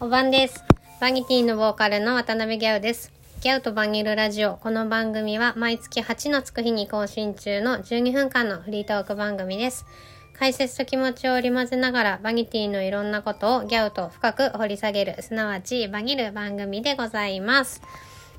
[0.00, 0.64] おばんです。
[1.00, 3.12] バニティのボーカルの渡辺ギャウです。
[3.42, 4.56] ギャウとバニルラジオ。
[4.56, 9.86] この番組は毎月8のつく日に更新中の12分間のフリートーク番組です。
[10.36, 17.80] 解説と気持ちを織り交ぜながらバニティのいろんなことをギャウと深く掘り下げる、すなわちバニる番組でございます。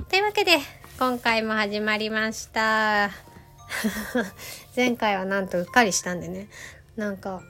[0.09, 0.57] というわけで、
[0.99, 3.11] 今回も始まりました。
[4.75, 6.47] 前回はなんとうっかりしたんでね。
[6.97, 7.41] なんか、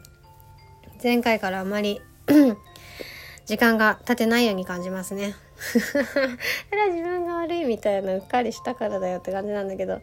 [1.02, 2.02] 前回からあまり
[3.46, 5.36] 時間が経てないように感じますね。
[5.56, 5.88] そ
[6.76, 10.02] れは自分が悪いみたいなうっかりしたからだよって感じなんだけど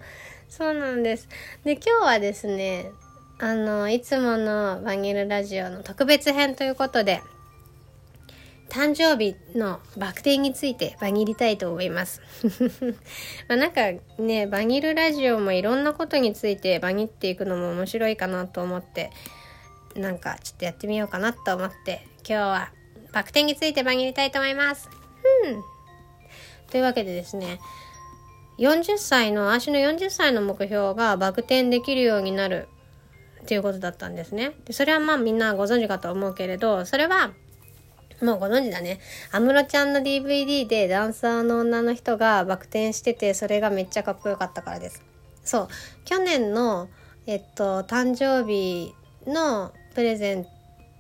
[0.49, 1.29] そうなんです。
[1.65, 2.91] で今日はですね
[3.39, 7.23] あのいつものバニルラジオの特別編ということで
[8.69, 12.23] 誕生日のバク転についてバニりたいと思います。
[13.49, 19.11] まあなんかねバニルラジオもいろんなことについてバニっていくのも面白いかなと思って
[19.95, 22.73] なんかちょっとやってみようかなと思って今日は
[23.13, 24.89] バク転についてバニりたいと思います。
[25.45, 25.63] うん。
[26.71, 27.61] というわけでですね
[28.59, 32.69] 40歳の足の40歳の目標がバク転できるようになる
[33.43, 34.53] っていうことだったんですね。
[34.65, 37.33] でそれはまあみんなご存知かと思うけれどそれは
[38.23, 39.01] もうご存知だね。
[39.33, 45.03] 安室ちゃんの DVD でダンサーの女の人がバク転しててそれがめっちゃかっこよかったからです。
[45.45, 45.69] そう。
[46.05, 46.89] 去年の
[47.27, 48.95] えっと誕生日
[49.27, 50.47] のプレゼン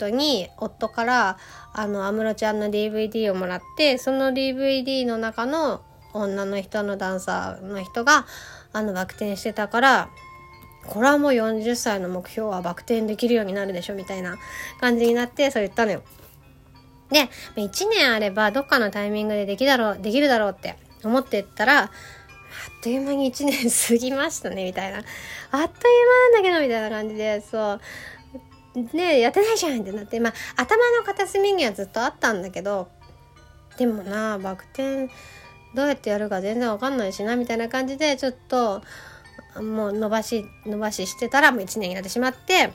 [0.03, 1.39] トに夫から
[1.73, 8.27] 安室ちゃんの DVD をもらってその DVD の中の女の人のダンサーの人が
[8.73, 10.11] あのバク転してたから
[10.87, 14.37] これはもう40歳の目標はバク転できるようになるでしょみたいな
[14.81, 16.03] 感じになってそう言ったのよ。
[17.11, 21.89] で1年あればどっかのタイミングでできだろうできるだろうって思ってったらあっ
[22.83, 27.81] という間に1年過ぎましたねみたいなあっという間なんだけどみたいな感じでそう
[28.75, 32.89] ねやってないじゃんってなってまあ頭の片隅にはずっとあったんだけど
[33.77, 35.09] でもなバク転
[35.75, 38.83] どうやってやるか全然わかんないしなみたいな感じでちょっと
[39.61, 42.73] もう伸ばし伸ばししてたらもう1年になってしまって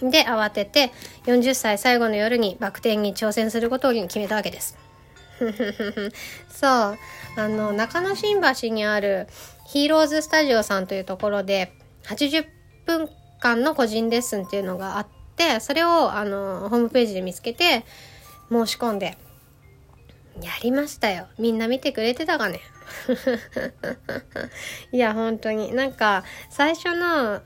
[0.00, 0.92] で慌てて
[1.24, 4.76] 40歳最後の夜にバク転に挑戦することを決めたわけです。
[6.48, 6.98] そう
[7.36, 9.28] あの中野新橋にある
[9.66, 11.72] ヒーローズスタジオさんというところで
[12.04, 12.46] 80
[12.86, 13.10] 分
[13.46, 17.84] 間の個人レッスンっていうのがあってそれをあのホームページで見つけて
[18.50, 19.16] 申し込んで
[20.42, 21.28] やりましたよ。
[21.38, 22.60] みんな見てくれてたかね？
[24.92, 25.74] いや本当に。
[25.74, 27.40] なんか最初の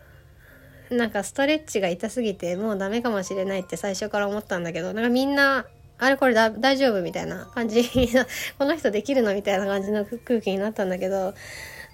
[0.90, 5.66] なんかストレッチが痛すぎてもうダメかもしれないって最初から思ったんだけどなんかみんな
[5.98, 7.84] あれこれだ大丈夫みたいな感じ。
[8.58, 11.34] この人できるのみたいな感じの空気になったんだけど。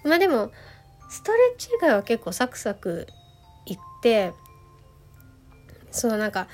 [0.03, 0.51] まあでも
[1.09, 3.07] ストレッチ以外は結構サクサク
[3.67, 4.33] いって
[5.91, 6.47] そうなんか、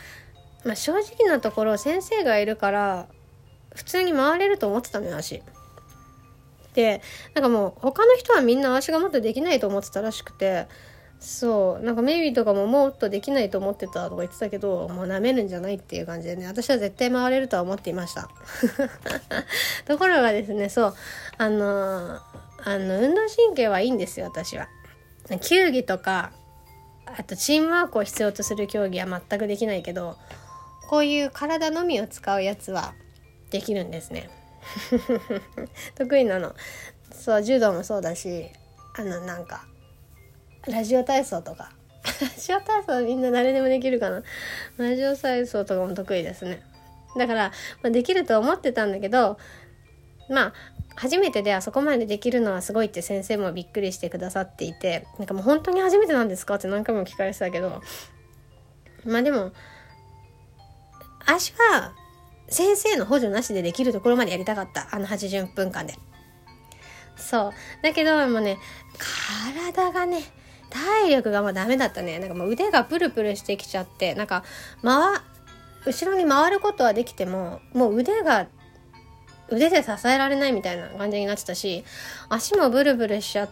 [0.66, 3.08] まあ、正直なところ先生がいるから
[3.76, 5.42] 普通に回れると思ってたのよ足。
[6.74, 7.02] で
[7.36, 10.68] なんかもう他の人はみんな足がもっとできないと思ってたらしくて
[11.20, 18.28] そうなんかメイビーとかももっとできないと思ってたとか言ってたけどもう舐めるんじゃないっていう感じでね私は絶対回れるとは思っていました
[19.86, 20.96] ところがですねそう
[21.38, 22.20] あの
[22.66, 24.68] あの運動神経はいいんですよ私は
[25.42, 26.32] 球技とか
[27.18, 30.18] あとチームワークを必要とする競技は全くできないけど
[30.90, 32.94] こういう体のみを使うやつは
[33.50, 34.30] できるんですね。
[35.96, 36.56] 得意なの。
[37.12, 38.50] そう柔道もそうだし
[38.96, 39.66] あのなんか
[40.68, 41.72] ラジオ体操とか。
[42.22, 44.24] ラジオ体操みんな誰でもできるかな。
[44.78, 46.62] ラジオ体操とかも得意ですね。
[47.16, 49.38] だから、まあ、できると思ってたんだけど
[50.30, 50.54] まあ
[50.96, 57.82] 初めてであそこまでできるのはすごいって先生もびっくりしてくださっていてなんかもう本当に初めてなんですかって何回も聞かれてたけど
[59.06, 59.52] まあでも
[61.26, 61.94] 足は
[62.48, 64.88] 先生の補助なしでできるところまでやりたかった。
[64.92, 65.96] あの80分間で。
[67.16, 67.52] そう。
[67.82, 68.58] だけどもうね
[69.64, 70.22] 体がね
[70.70, 72.20] 体力がもうダメだったね。
[72.20, 74.44] なんかもう腕がプルプルしてきちゃってなんか
[74.84, 75.20] 回
[75.86, 78.48] 後ろに回ることはできてももう腕が
[79.54, 81.84] 腕で支えられないみたいな感じになってたし
[82.30, 83.50] 足もブルブルしちゃっ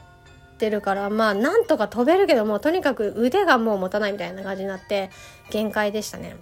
[0.57, 5.09] てるからまあなんとか飛べるけどもとにかく腕がもう持たないみたいな感じになって
[5.49, 6.35] 限界でしたね。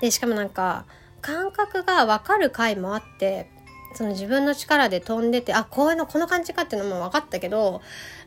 [0.00, 0.84] でしかもなんか
[1.20, 3.48] 感覚が分かる回もあって
[3.94, 7.80] その自分の力で飛んでてあこういうのこの感じかっていうのも分かったけど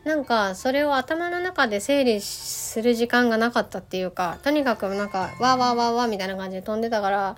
[0.04, 7.36] なんかそれを頭の中で整理する時間がなかったっていうかとにかくなんかわーわーわーわーみたいな感じで飛んでたから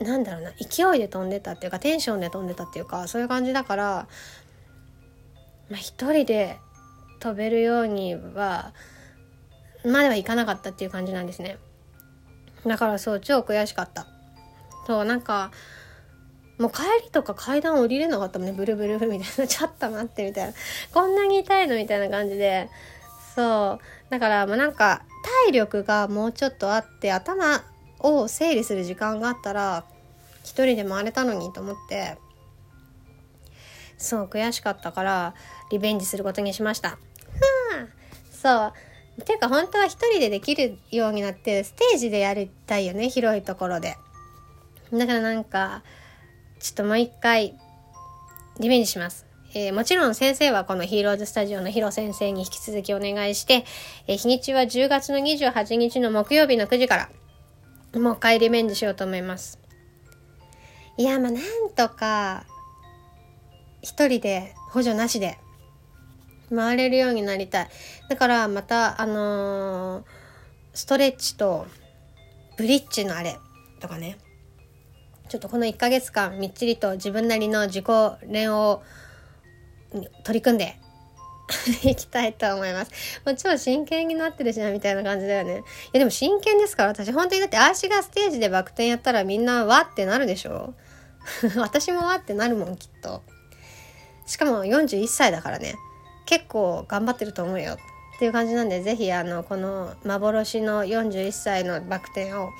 [0.00, 4.08] なんだろうな勢いで飛んでたっていうかテンションで飛んでたっていうかそういう感じだから、
[5.70, 6.58] まあ、一人で
[7.20, 8.72] 飛べるようには
[9.84, 11.58] まではいかなかったっていう感じなんですね。
[12.66, 14.06] だからそう超悔しかった。
[14.86, 15.50] そうなんか
[16.58, 18.54] もう帰りとか階段降りれなかったもんね。
[18.54, 19.46] ブルブルブルみたいな。
[19.46, 20.52] ちょっと待ってみたいな。
[20.92, 22.68] こんなに痛いのみたいな感じで。
[23.34, 24.10] そう。
[24.10, 25.02] だからもうなんか
[25.46, 27.62] 体力がもうちょっとあって頭
[28.00, 29.84] を整理する時間があったら
[30.42, 32.16] 一人で回れたのにと思って
[33.96, 35.34] そう悔しかったから
[35.70, 36.98] リベンジすることにしました。
[38.30, 38.72] そ
[39.18, 43.96] うていうか本当は一人でできるようになってステージでやりたいよね広いところで。
[44.92, 45.82] だからなんか
[46.60, 47.58] ちょっともう一回
[48.60, 49.26] リベンジします。
[49.54, 53.64] えー、もちろん先生はこのヒーローズスタジオのヒロ先生に引き続きお願いして、
[54.06, 57.08] えー、日にちは10月の28日の木曜日の9時から、
[57.98, 59.58] もう一回リベンジしようと思います。
[60.96, 62.44] いや、まあなんとか、
[63.82, 65.38] 一人で補助なしで
[66.54, 67.68] 回れるようになりたい。
[68.08, 70.04] だからまた、あのー、
[70.74, 71.66] ストレッチと
[72.56, 73.38] ブリッジのあれ
[73.80, 74.18] とかね。
[75.28, 77.86] ちょっとこの1ヶ月間みっちりと自分なりの自己
[78.26, 78.82] 練を
[80.24, 80.80] 取り組んで
[81.82, 83.20] いきたいと思います。
[83.24, 85.52] もう超真剣になってるしな、みたいな感じだよね。
[85.52, 85.56] い
[85.92, 90.74] や、でも真剣ですから、私本当にだって、アーシがステージでバク転やったらみんなわってなるでしょ
[91.56, 93.22] 私もわってなるもん、きっと。
[94.26, 95.74] しかも41歳だからね。
[96.26, 97.74] 結構頑張ってると思うよ。
[97.74, 102.50] っていう感じなんで、ぜひ、あの、この幻の41歳のバク転を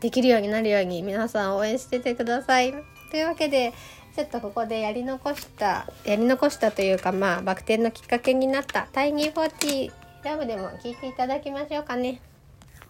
[0.00, 2.72] できるようになるように皆さん応援しててください。
[3.10, 3.74] というわけで、
[4.14, 9.92] ちょっとここでやり残したやり残したというかまあバク転のきっかけになったタイニー40
[10.24, 12.20] ラブでも聞いていただきましょうかね。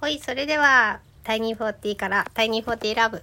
[0.00, 3.22] はいそれではタイニー40からタイニー40ラブ。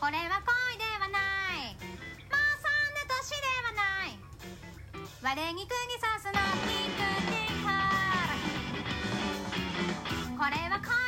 [0.00, 1.76] これは恋ではない。
[2.30, 4.16] まあそんな年ではない。
[5.22, 5.70] 我に釘
[6.00, 6.32] 刺すの
[6.66, 7.62] ピンクティー
[10.38, 11.01] これは恋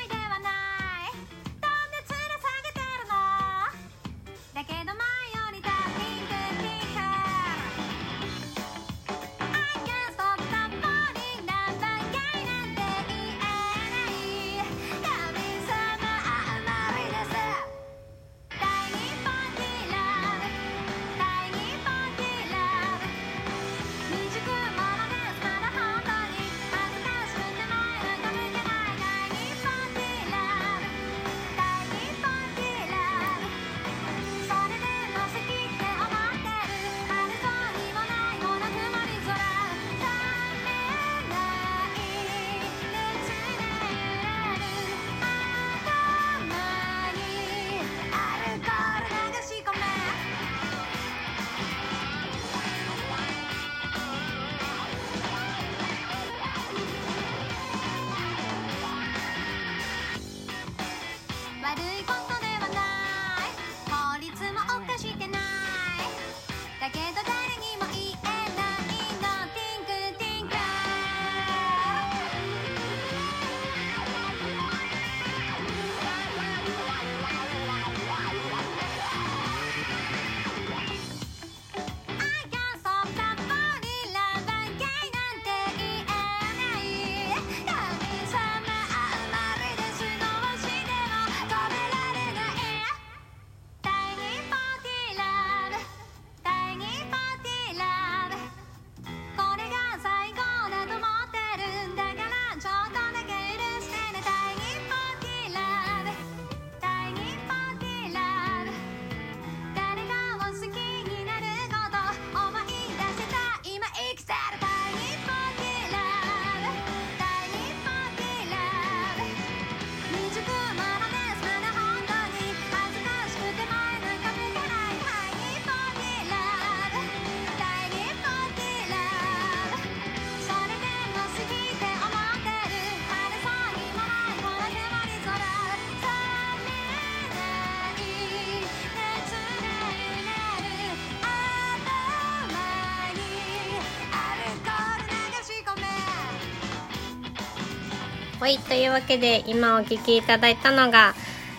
[148.45, 151.15] はい、というわけで今お聴きいただいたのが、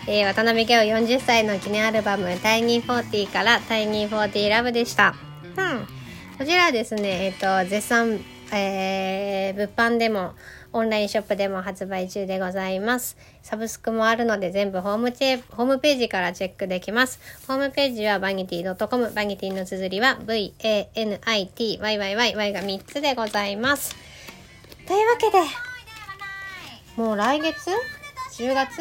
[0.06, 5.16] えー、渡辺ギャオ40歳の記念アルバム「タイニー40」から「タイニー40ラブ」でした。
[5.56, 5.84] うん。
[6.38, 8.20] こちらですね、えっ、ー、と、絶賛、
[8.52, 10.34] えー、物販でも
[10.72, 13.16] オンラインショップでも発売中でございます。
[13.42, 17.18] サブスクもあるので全部ホームチェホームページからチェックできます。
[17.48, 20.92] ホームページはバニティ .com、バニティの綴りは VANITYYYY
[22.52, 23.96] が3つでございます。
[24.86, 25.38] というわけで、
[26.96, 27.70] もう来月
[28.38, 28.80] ？10月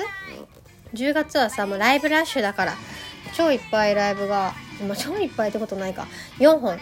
[0.93, 2.73] ?10 月はさ、もうライブラッシュだから、
[3.33, 4.53] 超いっぱいライブが、
[4.87, 6.07] まあ、超いっぱいってことないか、
[6.39, 6.77] 4本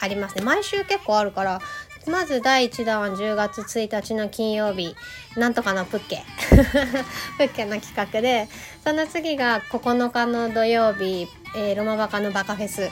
[0.00, 0.44] ありますね。
[0.44, 1.60] 毎週結構あるから、
[2.06, 4.94] まず第1弾は10月1日の金曜日、
[5.36, 6.22] なんとかのプッケ。
[7.38, 8.48] プッケの企画で、
[8.84, 12.88] その次が9日の土曜日、えーロマバカのバカフェス。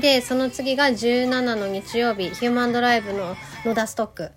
[0.00, 4.30] で、その次が17の日曜日、ヒューマンドライブの野田ストック。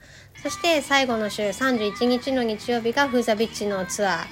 [0.43, 4.27] そして最後の週31日の日曜日がフーザビッチのツア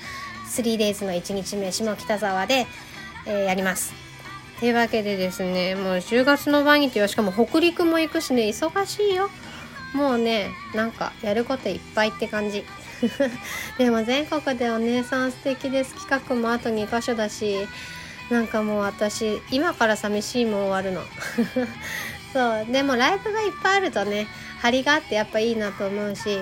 [0.57, 2.67] ー 3days の1日目下北沢で、
[3.25, 3.93] えーやります。
[4.59, 9.29] というわけでですね、もう10月のバニティはしかも北陸も行くしね、忙しいよ。
[9.93, 12.65] もうね、なんかやることいっぱいって感じ。
[13.77, 17.67] でも全国でお姉さん素敵です企画もあと2箇所だし、
[18.29, 21.01] なんかもう私、今から寂しいも終わるの。
[22.33, 24.27] そう、でもライブがいっぱいあるとね、
[24.61, 26.39] 張りがあってやっぱいいなと思うし、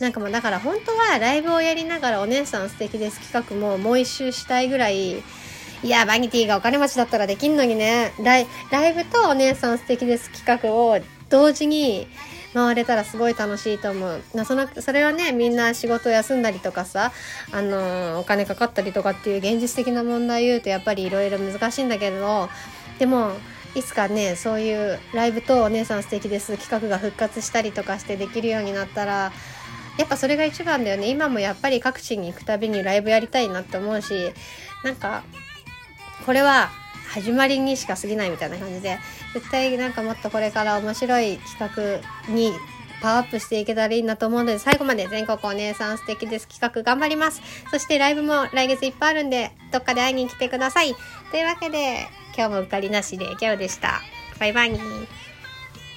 [0.00, 5.22] なんかもうだから本当はライブをやりながらお姉さん素敵です企画ももう一周したいぐらい、
[5.82, 10.98] いや、バニティがお金持ちだったらできんのにね、ライライブとお姉さん素敵です企画を
[11.30, 12.06] 同時に
[12.54, 14.22] 回れたらすごい楽しいと思う。
[14.34, 17.12] なそのそれはね、みんな仕事休んだりとかさ、
[17.52, 22.48] あのお金かかったりとかっていう現実的な問題言うとやっぱりいろいろ難しいんだけど、
[22.98, 23.32] でも、
[23.74, 29.32] いつかね、そういうライブとお姉さん素敵です企画が復活したりとかしてできるようになったら、
[29.98, 31.08] やっぱそれが一番だよね。
[31.08, 34.32] 今もやっぱり各地に行くたびにライブやりたいなって思うし、
[34.84, 35.24] なんか、
[36.24, 36.70] これは
[37.14, 38.98] 始まりにしか過ぎないみたいな感じで、
[39.34, 42.52] 絶対なんかもっとこれから面白い企画に
[43.00, 47.40] パワーアップしていけたらいいなと思うので、最後まで全国お姉さん素敵です企画頑張ります。
[47.70, 50.96] そしてライブも来月いっぱいあるんで、どっかで会いに来てください。
[51.30, 54.00] というわけで、今日もうっかりなしでギャオでした。
[54.40, 54.72] バイバイ。